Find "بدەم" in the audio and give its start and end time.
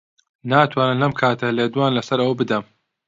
2.39-2.63